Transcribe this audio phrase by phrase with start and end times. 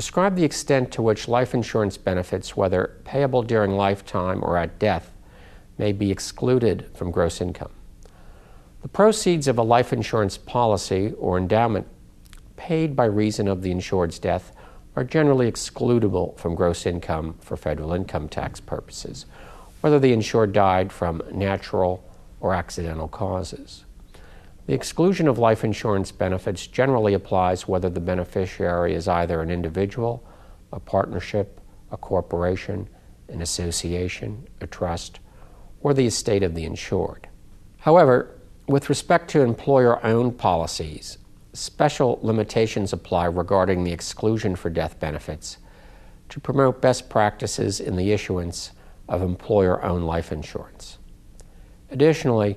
[0.00, 5.12] Describe the extent to which life insurance benefits, whether payable during lifetime or at death,
[5.76, 7.72] may be excluded from gross income.
[8.80, 11.86] The proceeds of a life insurance policy or endowment
[12.56, 14.56] paid by reason of the insured's death
[14.96, 19.26] are generally excludable from gross income for federal income tax purposes,
[19.82, 22.02] whether the insured died from natural
[22.40, 23.84] or accidental causes.
[24.70, 30.24] The exclusion of life insurance benefits generally applies whether the beneficiary is either an individual,
[30.72, 32.88] a partnership, a corporation,
[33.28, 35.18] an association, a trust,
[35.80, 37.26] or the estate of the insured.
[37.78, 41.18] However, with respect to employer owned policies,
[41.52, 45.58] special limitations apply regarding the exclusion for death benefits
[46.28, 48.70] to promote best practices in the issuance
[49.08, 50.98] of employer owned life insurance.
[51.90, 52.56] Additionally,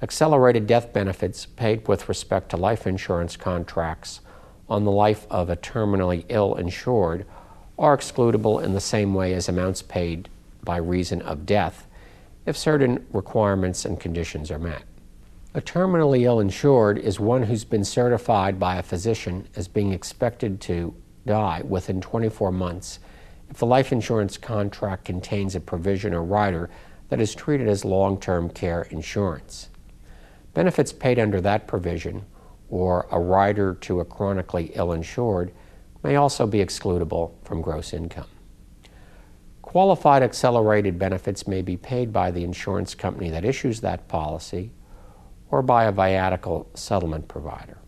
[0.00, 4.20] accelerated death benefits paid with respect to life insurance contracts
[4.68, 7.26] on the life of a terminally ill insured
[7.78, 10.28] are excludable in the same way as amounts paid
[10.62, 11.86] by reason of death
[12.46, 14.82] if certain requirements and conditions are met.
[15.54, 20.60] A terminally ill insured is one who's been certified by a physician as being expected
[20.62, 20.94] to
[21.26, 23.00] die within 24 months
[23.50, 26.68] if the life insurance contract contains a provision or rider
[27.08, 29.70] that is treated as long term care insurance.
[30.58, 32.24] Benefits paid under that provision
[32.68, 35.52] or a rider to a chronically ill insured
[36.02, 38.26] may also be excludable from gross income.
[39.62, 44.72] Qualified accelerated benefits may be paid by the insurance company that issues that policy
[45.48, 47.78] or by a viatical settlement provider.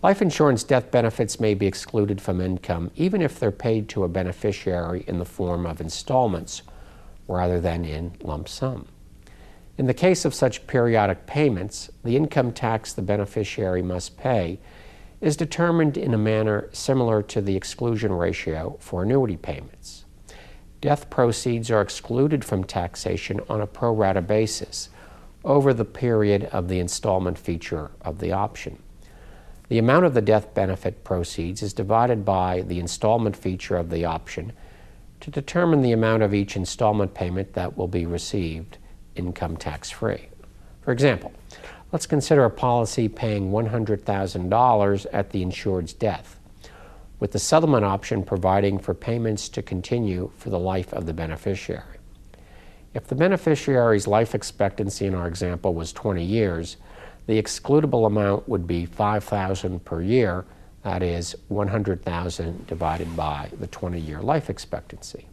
[0.00, 4.08] Life insurance death benefits may be excluded from income even if they're paid to a
[4.08, 6.62] beneficiary in the form of installments
[7.26, 8.86] rather than in lump sum.
[9.78, 14.58] In the case of such periodic payments, the income tax the beneficiary must pay
[15.20, 20.04] is determined in a manner similar to the exclusion ratio for annuity payments.
[20.80, 24.90] Death proceeds are excluded from taxation on a pro rata basis
[25.44, 28.82] over the period of the installment feature of the option.
[29.68, 34.04] The amount of the death benefit proceeds is divided by the installment feature of the
[34.04, 34.52] option
[35.20, 38.77] to determine the amount of each installment payment that will be received
[39.18, 40.28] income tax free.
[40.80, 41.32] For example,
[41.92, 46.38] let's consider a policy paying $100,000 at the insured's death,
[47.20, 51.98] with the settlement option providing for payments to continue for the life of the beneficiary.
[52.94, 56.78] If the beneficiary's life expectancy in our example was 20 years,
[57.26, 60.46] the excludable amount would be 5000 per year,
[60.82, 65.26] that is 100,000 divided by the 20-year life expectancy.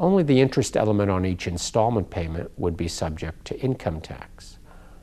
[0.00, 4.56] Only the interest element on each installment payment would be subject to income tax.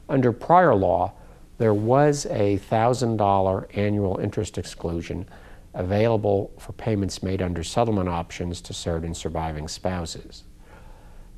[0.10, 1.14] Under prior law,
[1.60, 5.30] there was a $1,000 annual interest exclusion
[5.76, 10.46] available for payments made under settlement options to certain surviving spouses.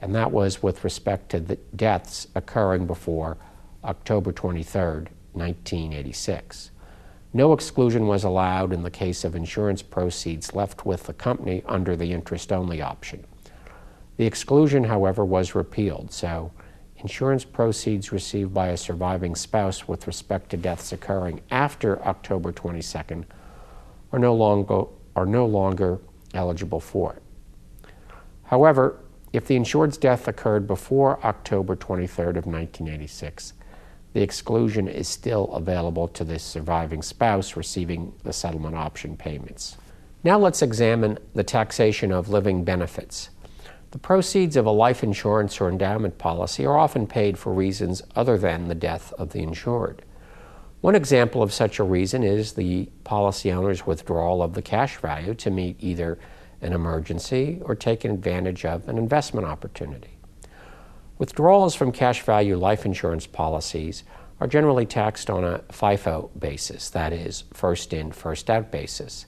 [0.02, 3.36] And that was with respect to the deaths occurring before
[3.84, 4.82] October 23,
[5.34, 6.72] 1986.
[7.34, 11.98] No exclusion was allowed in the case of insurance proceeds left with the company under
[11.98, 13.26] the interest only option.
[14.20, 16.52] The exclusion, however, was repealed, so
[16.98, 23.24] insurance proceeds received by a surviving spouse with respect to deaths occurring after October 22nd
[24.12, 24.84] are no longer,
[25.16, 26.02] are no longer
[26.34, 27.24] eligible for it.
[28.44, 29.00] However,
[29.32, 33.54] if the insured's death occurred before October 23rd of 1986,
[34.12, 39.78] the exclusion is still available to the surviving spouse receiving the settlement option payments.
[40.26, 43.30] Now let's examine the taxation of living benefits.
[43.92, 48.38] The proceeds of a life insurance or endowment policy are often paid for reasons other
[48.38, 50.04] than the death of the insured.
[50.82, 55.34] One example of such a reason is the policy owner's withdrawal of the cash value
[55.36, 56.20] to meet either
[56.62, 60.18] an emergency or take advantage of an investment opportunity.
[61.18, 64.04] Withdrawals from cash value life insurance policies
[64.40, 69.26] are generally taxed on a FIFO basis, that is, first in, first out basis.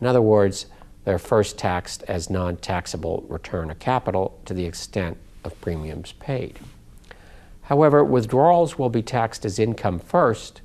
[0.00, 0.66] In other words,
[1.10, 6.60] they're first taxed as non taxable return of capital to the extent of premiums paid.
[7.62, 10.60] However, withdrawals will be taxed as income first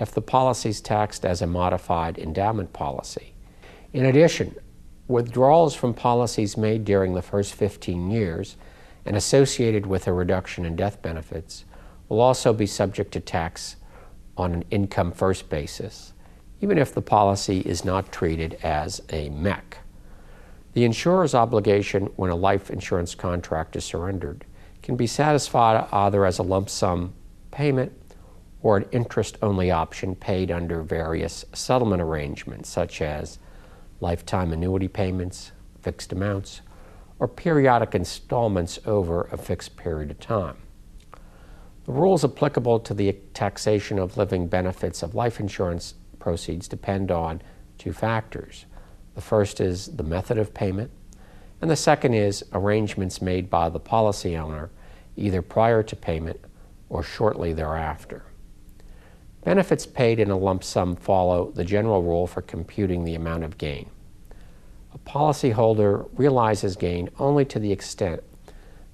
[0.00, 3.34] if the policy is taxed as a modified endowment policy.
[3.92, 4.56] In addition,
[5.06, 8.56] withdrawals from policies made during the first 15 years
[9.06, 11.64] and associated with a reduction in death benefits
[12.08, 13.76] will also be subject to tax
[14.36, 16.14] on an income first basis
[16.64, 19.83] even if the policy is not treated as a MEC.
[20.74, 24.44] The insurer's obligation when a life insurance contract is surrendered
[24.82, 27.14] can be satisfied either as a lump sum
[27.52, 27.92] payment
[28.60, 33.38] or an interest only option paid under various settlement arrangements, such as
[34.00, 36.60] lifetime annuity payments, fixed amounts,
[37.20, 40.56] or periodic installments over a fixed period of time.
[41.84, 47.42] The rules applicable to the taxation of living benefits of life insurance proceeds depend on
[47.78, 48.66] two factors.
[49.14, 50.90] The first is the method of payment,
[51.60, 54.70] and the second is arrangements made by the policy owner
[55.16, 56.40] either prior to payment
[56.88, 58.24] or shortly thereafter.
[59.44, 63.58] Benefits paid in a lump sum follow the general rule for computing the amount of
[63.58, 63.90] gain.
[64.94, 68.22] A policyholder realizes gain only to the extent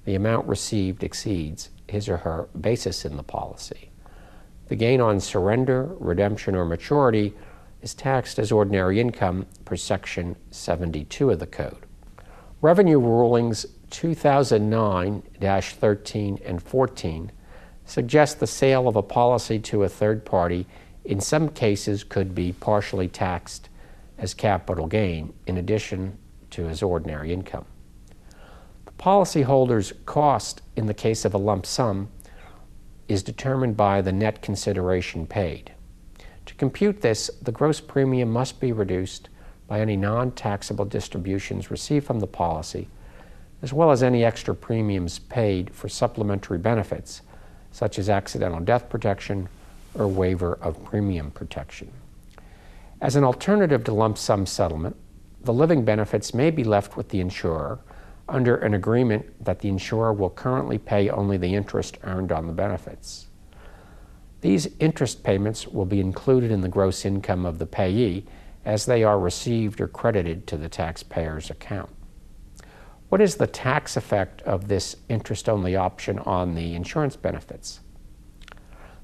[0.05, 3.91] the amount received exceeds his or her basis in the policy.
[4.67, 7.33] The gain on surrender, redemption, or maturity
[7.81, 11.85] is taxed as ordinary income per Section 72 of the Code.
[12.61, 17.31] Revenue rulings 2009 13 and 14
[17.85, 20.65] suggest the sale of a policy to a third party
[21.03, 23.69] in some cases could be partially taxed
[24.17, 26.17] as capital gain in addition
[26.51, 27.65] to as ordinary income.
[28.85, 32.09] The policyholder's cost in the case of a lump sum
[33.07, 35.73] is determined by the net consideration paid.
[36.45, 39.29] To compute this, the gross premium must be reduced
[39.67, 42.87] by any non taxable distributions received from the policy,
[43.61, 47.21] as well as any extra premiums paid for supplementary benefits,
[47.71, 49.47] such as accidental death protection
[49.95, 51.91] or waiver of premium protection.
[53.01, 54.95] As an alternative to lump sum settlement,
[55.43, 57.79] the living benefits may be left with the insurer
[58.29, 62.53] under an agreement that the insurer will currently pay only the interest earned on the
[62.53, 63.27] benefits.
[64.41, 68.25] These interest payments will be included in the gross income of the payee
[68.65, 71.89] as they are received or credited to the taxpayer's account.
[73.09, 77.81] What is the tax effect of this interest only option on the insurance benefits?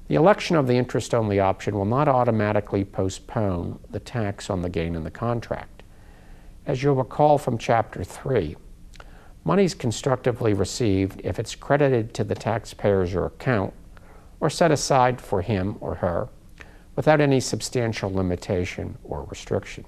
[0.08, 4.70] The election of the interest only option will not automatically postpone the tax on the
[4.70, 5.82] gain in the contract.
[6.66, 8.56] As you'll recall from Chapter 3,
[9.44, 13.74] money is constructively received if it's credited to the taxpayer's account
[14.40, 16.28] or set aside for him or her
[16.96, 19.84] without any substantial limitation or restriction.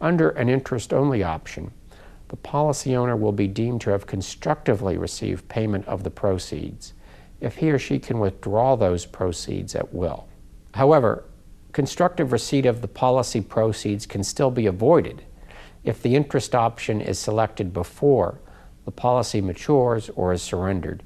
[0.00, 1.72] Under an interest only option,
[2.28, 6.94] the policy owner will be deemed to have constructively received payment of the proceeds
[7.40, 10.26] if he or she can withdraw those proceeds at will.
[10.74, 11.24] However,
[11.72, 15.22] constructive receipt of the policy proceeds can still be avoided
[15.82, 18.40] if the interest option is selected before
[18.84, 21.02] the policy matures or is surrendered,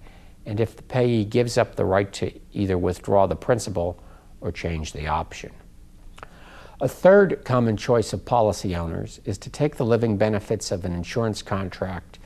[0.49, 4.03] and if the payee gives up the right to either withdraw the principal
[4.41, 5.53] or change the option.
[6.81, 10.95] A third common choice of policy owners is to take the living benefits of an
[10.95, 12.19] insurance contract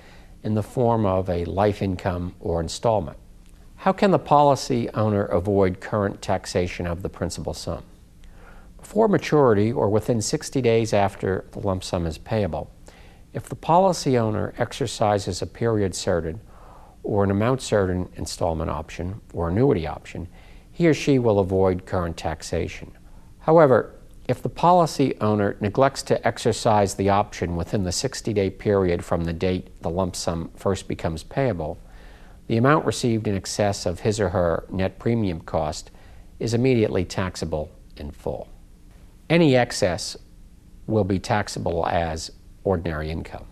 [0.44, 3.18] in the form of a life income or installment.
[3.76, 7.82] How can the policy owner avoid current taxation of the principal sum?
[8.78, 12.70] Before maturity or within 60 days after the lump sum is payable,
[13.32, 16.40] if the policy owner exercises a period certain
[17.02, 20.28] or an amount certain installment option or annuity option,
[20.70, 22.92] he or she will avoid current taxation.
[23.40, 23.94] However,
[24.28, 29.24] if the policy owner neglects to exercise the option within the 60 day period from
[29.24, 31.78] the date the lump sum first becomes payable,
[32.46, 35.90] the amount received in excess of his or her net premium cost
[36.38, 38.48] is immediately taxable in full.
[39.28, 40.16] Any excess
[40.86, 42.30] will be taxable as
[42.64, 43.46] ordinary income.